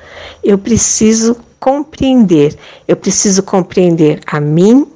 Eu 0.41 0.57
preciso 0.57 1.35
compreender, 1.59 2.57
eu 2.87 2.95
preciso 2.95 3.43
compreender 3.43 4.21
a 4.25 4.39
mim, 4.39 4.87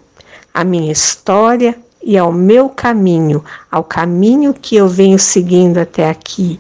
a 0.54 0.64
minha 0.64 0.90
história 0.90 1.78
e 2.02 2.18
ao 2.18 2.32
meu 2.32 2.70
caminho, 2.70 3.44
ao 3.70 3.84
caminho 3.84 4.54
que 4.54 4.78
eu 4.78 4.88
venho 4.88 5.20
seguindo 5.20 5.80
até 5.80 6.10
aqui. 6.10 6.58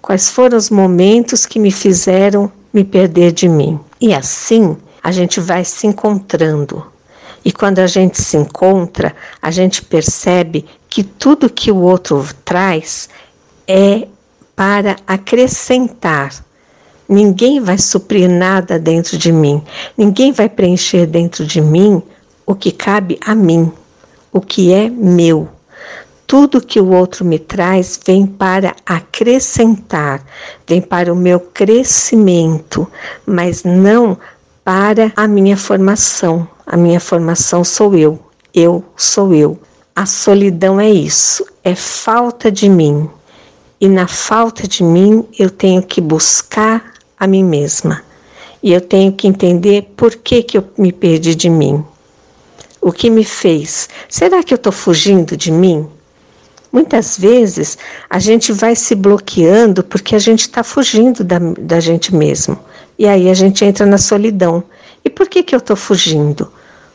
Quais 0.00 0.28
foram 0.28 0.58
os 0.58 0.70
momentos 0.70 1.46
que 1.46 1.60
me 1.60 1.70
fizeram 1.70 2.50
me 2.72 2.82
perder 2.82 3.30
de 3.30 3.48
mim? 3.48 3.78
E 4.00 4.12
assim 4.12 4.76
a 5.00 5.12
gente 5.12 5.38
vai 5.38 5.64
se 5.64 5.86
encontrando. 5.86 6.84
E 7.44 7.52
quando 7.52 7.80
a 7.80 7.86
gente 7.86 8.20
se 8.20 8.36
encontra, 8.36 9.14
a 9.40 9.50
gente 9.50 9.82
percebe 9.82 10.64
que 10.92 11.02
tudo 11.02 11.48
que 11.48 11.72
o 11.72 11.78
outro 11.78 12.22
traz 12.44 13.08
é 13.66 14.06
para 14.54 14.96
acrescentar. 15.06 16.44
Ninguém 17.08 17.60
vai 17.60 17.78
suprir 17.78 18.28
nada 18.28 18.78
dentro 18.78 19.16
de 19.16 19.32
mim, 19.32 19.62
ninguém 19.96 20.32
vai 20.32 20.50
preencher 20.50 21.06
dentro 21.06 21.46
de 21.46 21.62
mim 21.62 22.02
o 22.44 22.54
que 22.54 22.70
cabe 22.70 23.18
a 23.24 23.34
mim, 23.34 23.72
o 24.30 24.38
que 24.38 24.70
é 24.70 24.90
meu. 24.90 25.48
Tudo 26.26 26.60
que 26.60 26.78
o 26.78 26.90
outro 26.90 27.24
me 27.24 27.38
traz 27.38 27.98
vem 28.06 28.26
para 28.26 28.76
acrescentar, 28.84 30.22
vem 30.66 30.82
para 30.82 31.10
o 31.10 31.16
meu 31.16 31.40
crescimento, 31.40 32.86
mas 33.24 33.64
não 33.64 34.18
para 34.62 35.10
a 35.16 35.26
minha 35.26 35.56
formação. 35.56 36.46
A 36.66 36.76
minha 36.76 37.00
formação 37.00 37.64
sou 37.64 37.94
eu, 37.96 38.20
eu 38.52 38.84
sou 38.94 39.34
eu. 39.34 39.58
A 39.94 40.06
solidão 40.06 40.80
é 40.80 40.90
isso, 40.90 41.44
é 41.62 41.74
falta 41.74 42.50
de 42.50 42.66
mim. 42.66 43.10
E 43.78 43.86
na 43.86 44.08
falta 44.08 44.66
de 44.66 44.82
mim, 44.82 45.28
eu 45.38 45.50
tenho 45.50 45.82
que 45.82 46.00
buscar 46.00 46.94
a 47.20 47.26
mim 47.26 47.44
mesma. 47.44 48.02
E 48.62 48.72
eu 48.72 48.80
tenho 48.80 49.12
que 49.12 49.28
entender 49.28 49.92
por 49.94 50.14
que, 50.14 50.42
que 50.42 50.56
eu 50.56 50.64
me 50.78 50.92
perdi 50.92 51.34
de 51.34 51.50
mim. 51.50 51.84
O 52.80 52.90
que 52.90 53.10
me 53.10 53.22
fez? 53.22 53.90
Será 54.08 54.42
que 54.42 54.54
eu 54.54 54.56
estou 54.56 54.72
fugindo 54.72 55.36
de 55.36 55.52
mim? 55.52 55.86
Muitas 56.72 57.18
vezes 57.18 57.76
a 58.08 58.18
gente 58.18 58.50
vai 58.50 58.74
se 58.74 58.94
bloqueando 58.94 59.84
porque 59.84 60.16
a 60.16 60.18
gente 60.18 60.40
está 60.40 60.64
fugindo 60.64 61.22
da, 61.22 61.38
da 61.38 61.80
gente 61.80 62.14
mesmo. 62.14 62.58
E 62.98 63.06
aí 63.06 63.28
a 63.28 63.34
gente 63.34 63.62
entra 63.62 63.84
na 63.84 63.98
solidão. 63.98 64.64
E 65.04 65.10
por 65.10 65.28
que, 65.28 65.42
que 65.42 65.54
eu 65.54 65.58
estou 65.58 65.76
fugindo? 65.76 66.50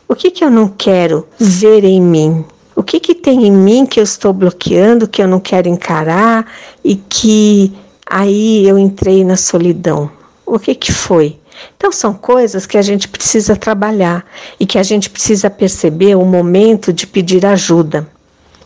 O 0.08 0.16
que, 0.16 0.32
que 0.32 0.42
eu 0.42 0.50
não 0.50 0.66
quero 0.66 1.28
ver 1.38 1.84
em 1.84 2.02
mim? 2.02 2.44
O 2.78 2.82
que, 2.84 3.00
que 3.00 3.12
tem 3.12 3.44
em 3.44 3.50
mim 3.50 3.84
que 3.84 3.98
eu 3.98 4.04
estou 4.04 4.32
bloqueando, 4.32 5.08
que 5.08 5.20
eu 5.20 5.26
não 5.26 5.40
quero 5.40 5.68
encarar 5.68 6.46
e 6.84 6.94
que 6.94 7.76
aí 8.06 8.68
eu 8.68 8.78
entrei 8.78 9.24
na 9.24 9.36
solidão? 9.36 10.08
O 10.46 10.60
que, 10.60 10.76
que 10.76 10.92
foi? 10.92 11.36
Então, 11.76 11.90
são 11.90 12.14
coisas 12.14 12.66
que 12.66 12.78
a 12.78 12.82
gente 12.82 13.08
precisa 13.08 13.56
trabalhar 13.56 14.24
e 14.60 14.64
que 14.64 14.78
a 14.78 14.84
gente 14.84 15.10
precisa 15.10 15.50
perceber 15.50 16.14
o 16.14 16.24
momento 16.24 16.92
de 16.92 17.04
pedir 17.04 17.44
ajuda. 17.44 18.08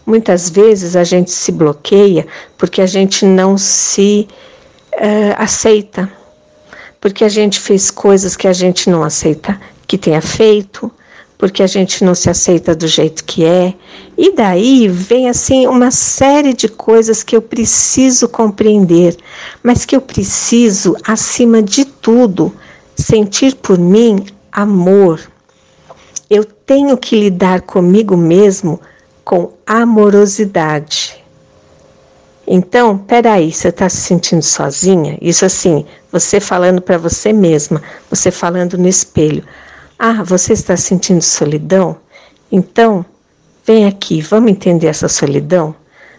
Muitas 0.05 0.51
vezes 0.51 0.95
a 0.95 1.05
gente 1.05 1.31
se 1.31 1.51
bloqueia 1.51 2.27
porque 2.59 2.83
a 2.83 2.87
gente 2.87 3.25
não 3.25 3.57
se 3.57 4.29
uh, 4.93 5.35
aceita, 5.39 6.13
porque 7.01 7.25
a 7.25 7.31
gente 7.31 7.59
fez 7.59 7.91
coisas 7.91 8.37
que 8.37 8.47
a 8.47 8.53
gente 8.53 8.91
não 8.91 9.03
aceita 9.03 9.59
que 9.87 9.97
tenha 9.97 10.21
feito, 10.21 10.93
porque 11.43 11.61
a 11.61 11.67
gente 11.67 12.05
não 12.05 12.15
se 12.15 12.31
aceita 12.31 12.73
do 12.73 12.87
jeito 12.87 13.25
que 13.25 13.45
é. 13.45 13.75
E 14.17 14.33
daí 14.33 14.87
vem 14.87 15.29
assim 15.29 15.67
uma 15.67 15.91
série 15.91 16.55
de 16.55 16.69
coisas 16.69 17.25
que 17.25 17.35
eu 17.35 17.43
preciso 17.43 18.29
compreender, 18.29 19.17
mas 19.61 19.85
que 19.85 19.97
eu 19.97 20.01
preciso, 20.01 20.97
acima 21.05 21.61
de 21.61 21.85
tudo, 21.85 22.55
sentir 22.95 23.57
por 23.57 23.77
mim 23.77 24.25
amor. 24.53 25.21
Eu 26.31 26.45
tenho 26.45 26.97
que 26.97 27.19
lidar 27.19 27.63
comigo 27.63 28.17
mesmo 28.17 28.81
com 29.25 29.53
amorosidade. 29.67 31.21
Então, 32.47 32.97
peraí, 32.97 33.53
você 33.53 33.67
está 33.67 33.89
se 33.89 33.97
sentindo 33.97 34.43
sozinha? 34.43 35.19
Isso 35.21 35.45
assim, 35.45 35.85
você 36.13 36.39
falando 36.39 36.81
para 36.81 36.99
você 36.99 37.33
mesma, 37.33 37.83
você 38.09 38.31
falando 38.31 38.79
no 38.79 38.87
espelho. 38.87 39.43
Ah, 40.05 40.25
você 40.25 40.53
está 40.53 40.77
sentindo 40.77 41.23
solidão? 41.23 41.97
Então, 42.51 43.07
vem 43.65 43.87
aqui, 43.87 44.21
vamos 44.21 44.51
entender 44.51 44.89
essa 44.89 45.07
solidão? 45.07 45.77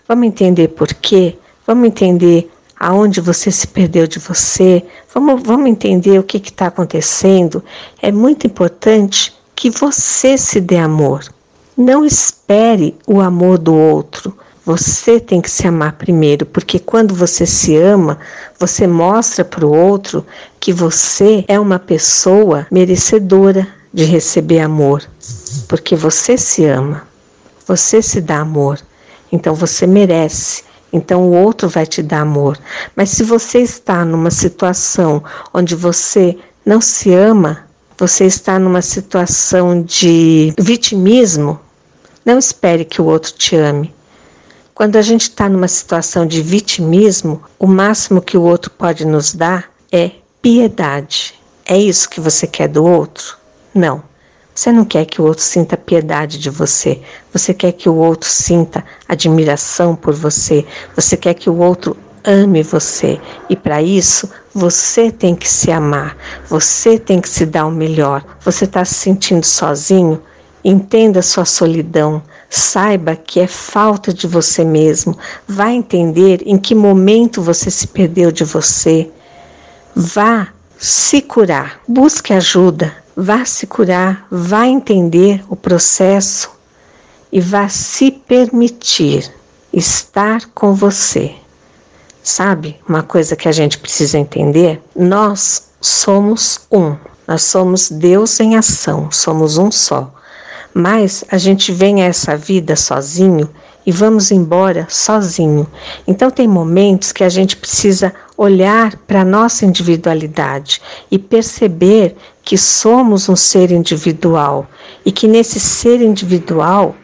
Vamos 0.07 0.25
entender 0.25 0.69
por 0.69 0.87
quê? 0.87 1.37
Vamos 1.67 1.87
entender 1.87 2.49
aonde 2.79 3.19
você 3.19 3.51
se 3.51 3.67
perdeu 3.67 4.07
de 4.07 4.19
você? 4.19 4.81
Vamos, 5.13 5.43
vamos 5.43 5.69
entender 5.69 6.17
o 6.17 6.23
que 6.23 6.37
está 6.37 6.67
acontecendo? 6.67 7.61
É 8.01 8.09
muito 8.09 8.47
importante 8.47 9.35
que 9.53 9.69
você 9.69 10.37
se 10.37 10.61
dê 10.61 10.77
amor. 10.77 11.25
Não 11.75 12.05
espere 12.05 12.95
o 13.05 13.19
amor 13.19 13.57
do 13.57 13.73
outro. 13.73 14.33
Você 14.65 15.19
tem 15.19 15.41
que 15.41 15.51
se 15.51 15.67
amar 15.67 15.93
primeiro, 15.93 16.45
porque 16.45 16.79
quando 16.79 17.13
você 17.13 17.45
se 17.45 17.75
ama, 17.75 18.17
você 18.57 18.87
mostra 18.87 19.43
para 19.43 19.65
o 19.65 19.75
outro 19.75 20.25
que 20.57 20.71
você 20.71 21.43
é 21.49 21.59
uma 21.59 21.77
pessoa 21.77 22.65
merecedora 22.71 23.67
de 23.93 24.05
receber 24.05 24.61
amor, 24.61 25.03
porque 25.67 25.97
você 25.97 26.37
se 26.37 26.63
ama, 26.63 27.05
você 27.67 28.01
se 28.01 28.21
dá 28.21 28.39
amor, 28.39 28.79
então 29.31 29.53
você 29.53 29.85
merece. 29.85 30.63
Então 30.93 31.23
o 31.23 31.33
outro 31.33 31.67
vai 31.67 31.85
te 31.85 32.01
dar 32.01 32.21
amor. 32.21 32.57
Mas 32.95 33.09
se 33.09 33.23
você 33.23 33.59
está 33.59 34.05
numa 34.05 34.31
situação 34.31 35.23
onde 35.53 35.75
você 35.75 36.37
não 36.65 36.79
se 36.79 37.13
ama, 37.13 37.65
você 37.97 38.25
está 38.25 38.57
numa 38.57 38.81
situação 38.81 39.81
de 39.81 40.53
vitimismo, 40.57 41.59
não 42.23 42.39
espere 42.39 42.85
que 42.85 43.01
o 43.01 43.05
outro 43.05 43.33
te 43.33 43.55
ame. 43.57 43.93
Quando 44.75 44.95
a 44.95 45.03
gente 45.03 45.23
está 45.23 45.47
numa 45.47 45.67
situação 45.67 46.25
de 46.25 46.41
vitimismo, 46.41 47.43
o 47.59 47.67
máximo 47.67 48.19
que 48.19 48.35
o 48.35 48.41
outro 48.41 48.71
pode 48.71 49.05
nos 49.05 49.31
dar 49.31 49.69
é 49.91 50.09
piedade. 50.41 51.35
É 51.63 51.77
isso 51.77 52.09
que 52.09 52.19
você 52.19 52.47
quer 52.47 52.67
do 52.67 52.83
outro? 52.83 53.37
Não. 53.71 54.01
Você 54.53 54.71
não 54.71 54.83
quer 54.83 55.05
que 55.05 55.21
o 55.21 55.25
outro 55.25 55.43
sinta 55.43 55.77
piedade 55.77 56.39
de 56.39 56.49
você. 56.49 56.99
Você 57.31 57.53
quer 57.53 57.71
que 57.73 57.87
o 57.87 57.93
outro 57.95 58.27
sinta 58.27 58.83
admiração 59.07 59.95
por 59.95 60.15
você. 60.15 60.65
Você 60.95 61.15
quer 61.15 61.35
que 61.35 61.51
o 61.51 61.57
outro 61.57 61.95
ame 62.23 62.63
você. 62.63 63.21
E 63.47 63.55
para 63.55 63.79
isso, 63.79 64.27
você 64.55 65.11
tem 65.11 65.35
que 65.35 65.47
se 65.47 65.71
amar. 65.71 66.17
Você 66.49 66.97
tem 66.97 67.21
que 67.21 67.29
se 67.29 67.45
dar 67.45 67.67
o 67.67 67.71
melhor. 67.71 68.25
Você 68.43 68.65
está 68.65 68.83
se 68.83 68.95
sentindo 68.95 69.45
sozinho? 69.45 70.19
Entenda 70.63 71.21
sua 71.21 71.45
solidão, 71.45 72.23
saiba 72.55 73.15
que 73.15 73.39
é 73.39 73.47
falta 73.47 74.13
de 74.13 74.27
você 74.27 74.63
mesmo. 74.63 75.17
Vá 75.47 75.71
entender 75.71 76.43
em 76.45 76.57
que 76.57 76.75
momento 76.75 77.41
você 77.41 77.71
se 77.71 77.87
perdeu 77.87 78.31
de 78.31 78.43
você. 78.43 79.09
Vá 79.95 80.49
se 80.77 81.21
curar, 81.21 81.79
busque 81.87 82.31
ajuda, 82.33 82.93
vá 83.15 83.43
se 83.43 83.65
curar, 83.65 84.27
vá 84.29 84.67
entender 84.67 85.43
o 85.49 85.55
processo 85.55 86.51
e 87.31 87.41
vá 87.41 87.67
se 87.69 88.11
permitir 88.11 89.33
estar 89.71 90.47
com 90.53 90.75
você. 90.75 91.33
Sabe 92.21 92.79
uma 92.87 93.01
coisa 93.01 93.35
que 93.35 93.47
a 93.47 93.51
gente 93.51 93.79
precisa 93.79 94.19
entender? 94.19 94.79
Nós 94.95 95.69
somos 95.81 96.61
um, 96.71 96.95
nós 97.27 97.43
somos 97.43 97.89
Deus 97.89 98.39
em 98.39 98.55
ação, 98.55 99.09
somos 99.11 99.57
um 99.57 99.71
só. 99.71 100.13
Mas 100.73 101.23
a 101.29 101.37
gente 101.37 101.71
vem 101.71 102.01
a 102.01 102.05
essa 102.05 102.35
vida 102.35 102.75
sozinho 102.75 103.49
e 103.85 103.91
vamos 103.91 104.31
embora 104.31 104.87
sozinho. 104.89 105.67
Então 106.07 106.31
tem 106.31 106.47
momentos 106.47 107.11
que 107.11 107.23
a 107.23 107.29
gente 107.29 107.55
precisa 107.55 108.13
olhar 108.37 108.95
para 109.07 109.21
a 109.21 109.25
nossa 109.25 109.65
individualidade 109.65 110.81
e 111.11 111.19
perceber 111.19 112.15
que 112.43 112.57
somos 112.57 113.29
um 113.29 113.35
ser 113.35 113.71
individual 113.71 114.67
e 115.05 115.11
que 115.11 115.27
nesse 115.27 115.59
ser 115.59 116.01
individual 116.01 116.95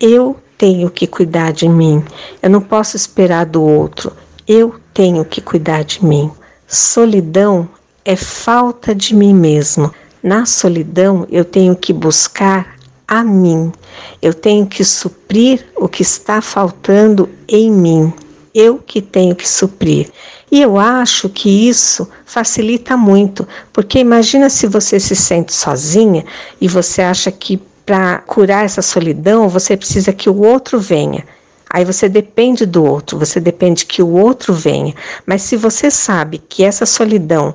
eu 0.00 0.36
tenho 0.56 0.90
que 0.90 1.06
cuidar 1.06 1.52
de 1.52 1.68
mim. 1.68 2.02
Eu 2.42 2.50
não 2.50 2.60
posso 2.60 2.96
esperar 2.96 3.46
do 3.46 3.62
outro. 3.62 4.12
Eu 4.46 4.74
tenho 4.94 5.24
que 5.24 5.40
cuidar 5.40 5.84
de 5.84 6.04
mim. 6.04 6.30
Solidão 6.66 7.68
é 8.04 8.16
falta 8.16 8.94
de 8.94 9.14
mim 9.14 9.34
mesmo. 9.34 9.92
Na 10.22 10.46
solidão 10.46 11.26
eu 11.30 11.44
tenho 11.44 11.76
que 11.76 11.92
buscar 11.92 12.77
a 13.08 13.24
mim. 13.24 13.72
Eu 14.20 14.34
tenho 14.34 14.66
que 14.66 14.84
suprir 14.84 15.66
o 15.74 15.88
que 15.88 16.02
está 16.02 16.42
faltando 16.42 17.28
em 17.48 17.70
mim. 17.70 18.12
Eu 18.54 18.78
que 18.78 19.00
tenho 19.00 19.34
que 19.34 19.48
suprir. 19.48 20.10
E 20.50 20.60
eu 20.60 20.78
acho 20.78 21.28
que 21.28 21.68
isso 21.68 22.08
facilita 22.24 22.96
muito, 22.96 23.46
porque 23.72 23.98
imagina 23.98 24.48
se 24.48 24.66
você 24.66 25.00
se 25.00 25.16
sente 25.16 25.52
sozinha 25.54 26.24
e 26.60 26.68
você 26.68 27.02
acha 27.02 27.30
que 27.30 27.60
para 27.84 28.18
curar 28.18 28.64
essa 28.64 28.82
solidão 28.82 29.48
você 29.48 29.76
precisa 29.76 30.12
que 30.12 30.28
o 30.28 30.40
outro 30.42 30.78
venha. 30.78 31.24
Aí 31.70 31.84
você 31.84 32.08
depende 32.08 32.64
do 32.64 32.82
outro, 32.82 33.18
você 33.18 33.38
depende 33.38 33.84
que 33.84 34.02
o 34.02 34.08
outro 34.08 34.54
venha. 34.54 34.94
Mas 35.26 35.42
se 35.42 35.56
você 35.56 35.90
sabe 35.90 36.38
que 36.38 36.64
essa 36.64 36.86
solidão 36.86 37.54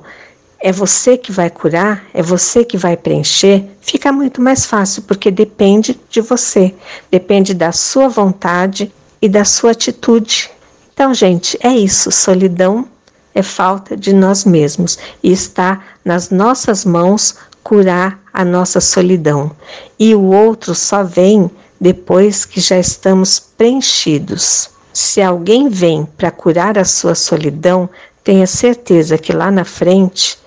é 0.64 0.72
você 0.72 1.18
que 1.18 1.30
vai 1.30 1.50
curar, 1.50 2.06
é 2.14 2.22
você 2.22 2.64
que 2.64 2.78
vai 2.78 2.96
preencher, 2.96 3.66
fica 3.82 4.10
muito 4.10 4.40
mais 4.40 4.64
fácil, 4.64 5.02
porque 5.02 5.30
depende 5.30 6.00
de 6.08 6.22
você, 6.22 6.74
depende 7.10 7.52
da 7.52 7.70
sua 7.70 8.08
vontade 8.08 8.90
e 9.20 9.28
da 9.28 9.44
sua 9.44 9.72
atitude. 9.72 10.50
Então, 10.94 11.12
gente, 11.12 11.58
é 11.60 11.68
isso. 11.68 12.10
Solidão 12.10 12.88
é 13.34 13.42
falta 13.42 13.94
de 13.94 14.14
nós 14.14 14.46
mesmos 14.46 14.98
e 15.22 15.30
está 15.30 15.84
nas 16.02 16.30
nossas 16.30 16.82
mãos 16.82 17.34
curar 17.62 18.18
a 18.32 18.42
nossa 18.42 18.80
solidão. 18.80 19.50
E 19.98 20.14
o 20.14 20.22
outro 20.22 20.74
só 20.74 21.04
vem 21.04 21.50
depois 21.78 22.46
que 22.46 22.58
já 22.58 22.78
estamos 22.78 23.38
preenchidos. 23.38 24.70
Se 24.94 25.20
alguém 25.20 25.68
vem 25.68 26.06
para 26.16 26.30
curar 26.30 26.78
a 26.78 26.86
sua 26.86 27.14
solidão, 27.14 27.86
tenha 28.22 28.46
certeza 28.46 29.18
que 29.18 29.30
lá 29.30 29.50
na 29.50 29.66
frente 29.66 30.42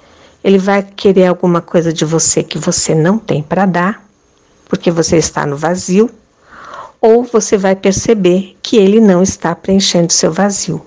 ele 0.47 0.57
vai 0.57 0.81
querer 0.81 1.25
alguma 1.25 1.59
coisa 1.59 1.91
de 1.91 2.05
você 2.05 2.41
que 2.41 2.57
você 2.57 2.95
não 2.95 3.17
tem 3.19 3.43
para 3.43 3.65
dar, 3.65 4.01
porque 4.69 4.89
você 4.89 5.17
está 5.17 5.45
no 5.45 5.57
vazio, 5.57 6.09
ou 7.01 7.25
você 7.25 7.57
vai 7.57 7.75
perceber 7.75 8.55
que 8.63 8.77
ele 8.77 9.01
não 9.01 9.21
está 9.21 9.53
preenchendo 9.53 10.13
seu 10.13 10.31
vazio. 10.31 10.81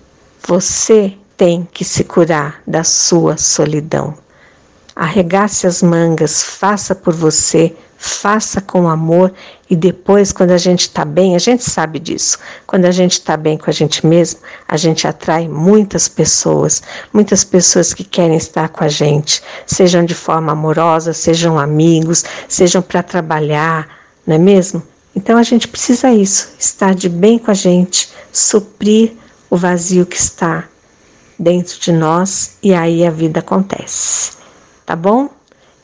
Você 0.49 1.13
tem 1.37 1.69
que 1.75 1.85
se 1.85 2.05
curar 2.05 2.63
da 2.67 2.83
sua 2.83 3.37
solidão. 3.37 4.15
Arregace 4.97 5.67
as 5.67 5.83
mangas, 5.83 6.43
faça 6.43 6.95
por 6.95 7.13
você, 7.13 7.77
faça 8.01 8.63
com 8.63 8.89
amor 8.89 9.31
e 9.69 9.77
depois, 9.77 10.33
quando 10.33 10.53
a 10.53 10.59
gente 10.59 10.81
está 10.81 11.05
bem, 11.05 11.37
a 11.37 11.39
gente 11.39 11.63
sabe 11.63 11.99
disso. 11.99 12.39
Quando 12.67 12.87
a 12.87 12.91
gente 12.91 13.13
está 13.13 13.37
bem 13.37 13.59
com 13.59 13.69
a 13.69 13.73
gente 13.73 14.07
mesmo, 14.07 14.41
a 14.67 14.77
gente 14.79 15.07
atrai 15.07 15.47
muitas 15.47 16.09
pessoas, 16.09 16.83
muitas 17.13 17.45
pessoas 17.45 17.93
que 17.93 18.03
querem 18.03 18.39
estar 18.39 18.71
com 18.71 18.83
a 18.83 18.89
gente, 18.89 19.43
sejam 19.67 20.03
de 20.03 20.15
forma 20.15 20.53
amorosa, 20.53 21.13
sejam 21.13 21.59
amigos, 21.59 22.25
sejam 22.49 22.81
para 22.81 23.03
trabalhar, 23.03 23.87
não 24.27 24.37
é 24.37 24.39
mesmo? 24.39 24.83
Então 25.15 25.37
a 25.37 25.43
gente 25.43 25.69
precisa 25.69 26.11
isso, 26.11 26.55
estar 26.59 26.95
de 26.95 27.09
bem 27.09 27.39
com 27.39 27.51
a 27.51 27.55
gente, 27.55 28.09
suprir 28.33 29.13
o 29.51 29.59
vazio 29.59 30.07
que 30.07 30.17
está 30.17 30.65
dentro 31.39 31.79
de 31.79 31.93
nós 31.93 32.57
e 32.63 32.73
aí 32.73 33.07
a 33.07 33.11
vida 33.11 33.41
acontece. 33.41 34.33
Tá 34.87 34.97
bom? 34.97 35.29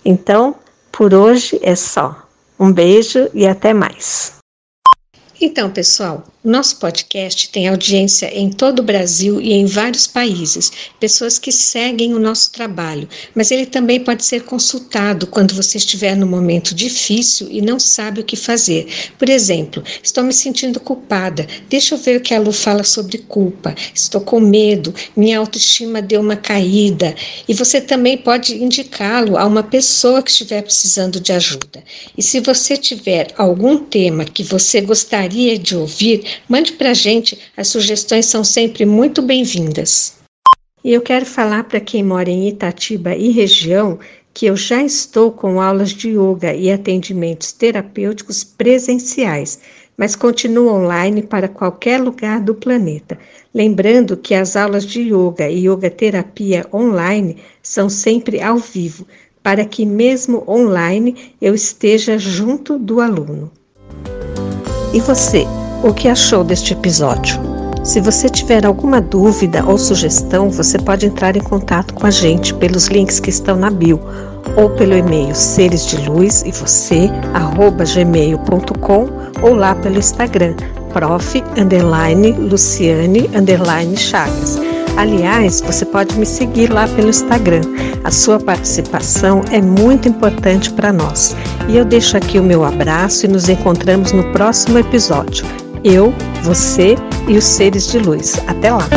Então, 0.03 0.57
por 0.97 1.13
hoje 1.13 1.61
é 1.63 1.77
só. 1.77 2.27
Um 2.59 2.73
beijo 2.73 3.29
e 3.35 3.47
até 3.47 3.75
mais. 3.75 4.37
Então, 5.39 5.71
pessoal, 5.71 6.25
nosso 6.47 6.77
podcast 6.77 7.49
tem 7.49 7.67
audiência 7.67 8.27
em 8.33 8.49
todo 8.49 8.79
o 8.79 8.83
Brasil 8.85 9.41
e 9.41 9.53
em 9.53 9.67
vários 9.67 10.07
países, 10.07 10.71
pessoas 11.01 11.41
que 11.41 11.51
seguem 11.51 12.15
o 12.15 12.21
nosso 12.21 12.53
trabalho, 12.53 13.09
mas 13.35 13.51
ele 13.51 13.67
também 13.67 13.99
pode 13.99 14.25
ser 14.25 14.45
consultado 14.45 15.27
quando 15.27 15.55
você 15.55 15.77
estiver 15.77 16.15
num 16.15 16.27
momento 16.27 16.73
difícil 16.73 17.49
e 17.51 17.61
não 17.61 17.81
sabe 17.81 18.21
o 18.21 18.25
que 18.25 18.37
fazer. 18.37 18.87
Por 19.19 19.29
exemplo, 19.29 19.83
estou 20.01 20.23
me 20.23 20.33
sentindo 20.33 20.79
culpada, 20.79 21.47
deixa 21.69 21.97
eu 21.97 21.99
ver 21.99 22.19
o 22.19 22.23
que 22.23 22.33
a 22.33 22.39
Lu 22.39 22.53
fala 22.53 22.85
sobre 22.85 23.19
culpa, 23.19 23.75
estou 23.93 24.21
com 24.21 24.39
medo, 24.39 24.95
minha 25.17 25.41
autoestima 25.41 26.01
deu 26.01 26.21
uma 26.21 26.37
caída, 26.37 27.13
e 27.49 27.55
você 27.55 27.81
também 27.81 28.17
pode 28.17 28.55
indicá-lo 28.63 29.37
a 29.37 29.45
uma 29.45 29.65
pessoa 29.65 30.23
que 30.23 30.31
estiver 30.31 30.63
precisando 30.63 31.19
de 31.19 31.33
ajuda. 31.33 31.83
E 32.17 32.23
se 32.23 32.39
você 32.39 32.77
tiver 32.77 33.35
algum 33.37 33.79
tema 33.79 34.25
que 34.25 34.45
você 34.45 34.81
gostaria 34.81 35.59
de 35.59 35.77
ouvir, 35.77 36.36
Mande 36.49 36.73
para 36.73 36.91
a 36.91 36.95
gente, 36.95 37.39
as 37.57 37.69
sugestões 37.69 38.27
são 38.27 38.45
sempre 38.45 38.85
muito 38.85 39.23
bem-vindas. 39.23 40.15
E 40.85 40.93
eu 40.93 41.01
quero 41.01 41.27
falar 41.27 41.65
para 41.65 41.81
quem 41.81 42.03
mora 42.03 42.31
em 42.31 42.49
Itatiba 42.49 43.15
e 43.15 43.31
região 43.31 43.99
que 44.33 44.47
eu 44.47 44.57
já 44.57 44.83
estou 44.83 45.33
com 45.33 45.61
aulas 45.61 45.91
de 45.91 46.11
yoga 46.11 46.55
e 46.55 46.71
atendimentos 46.71 47.53
terapêuticos 47.53 48.45
presenciais, 48.45 49.59
mas 49.97 50.15
continuo 50.15 50.71
online 50.71 51.23
para 51.23 51.49
qualquer 51.49 51.99
lugar 52.01 52.41
do 52.41 52.55
planeta. 52.55 53.19
Lembrando 53.55 54.17
que 54.17 54.35
as 54.35 54.55
aulas 54.55 54.85
de 54.85 55.01
yoga 55.01 55.49
e 55.49 55.67
yoga 55.67 55.91
terapia 55.91 56.67
online 56.73 57.39
são 57.63 57.89
sempre 57.89 58.43
ao 58.43 58.59
vivo, 58.59 59.07
para 59.43 59.65
que 59.65 59.87
mesmo 59.87 60.45
online 60.47 61.33
eu 61.41 61.55
esteja 61.55 62.19
junto 62.19 62.79
do 62.79 63.01
aluno. 63.01 63.51
E 64.93 65.01
você, 65.01 65.47
o 65.87 65.95
que 65.95 66.09
achou 66.09 66.43
deste 66.43 66.73
episódio? 66.73 67.41
Se 67.85 68.01
você 68.01 68.29
tiver 68.29 68.67
alguma 68.67 69.01
dúvida 69.01 69.65
ou 69.65 69.79
sugestão, 69.79 70.51
você 70.51 70.79
pode 70.79 71.07
entrar 71.07 71.37
em 71.37 71.41
contato 71.41 71.95
com 71.95 72.07
a 72.07 72.11
gente 72.11 72.53
pelos 72.55 72.89
links 72.89 73.21
que 73.21 73.31
estão 73.31 73.55
na 73.55 73.71
bio 73.71 74.01
ou 74.57 74.71
pelo 74.71 74.95
e-mail 74.97 75.35
seres 75.35 75.87
de 75.87 75.97
luz 76.09 76.43
e 76.45 76.51
você 76.51 77.09
gmail.com 77.95 79.07
ou 79.43 79.55
lá 79.55 79.77
pelo 79.77 79.99
Instagram 79.99 80.55
prof 80.93 81.45
underline 81.57 82.33
Luciane 82.33 83.31
underline 83.37 83.97
Chagas. 83.97 84.59
Aliás, 84.97 85.61
você 85.61 85.85
pode 85.85 86.19
me 86.19 86.27
seguir 86.27 86.73
lá 86.73 86.89
pelo 86.89 87.11
Instagram. 87.11 87.61
A 88.03 88.11
sua 88.11 88.41
participação 88.41 89.43
é 89.53 89.61
muito 89.61 90.09
importante 90.09 90.73
para 90.73 90.93
nós. 90.93 91.37
E 91.69 91.77
eu 91.77 91.85
deixo 91.85 92.17
aqui 92.17 92.39
o 92.39 92.43
meu 92.43 92.65
abraço 92.65 93.27
e 93.27 93.29
nos 93.29 93.49
encontramos 93.49 94.13
no 94.13 94.25
próximo 94.33 94.79
episódio. 94.79 95.66
Eu, 95.89 96.13
você 96.43 96.97
e 97.29 97.39
os 97.39 97.45
seres 97.45 97.87
de 97.87 98.01
luz. 98.01 98.35
Até 98.49 98.73
lá! 98.73 98.89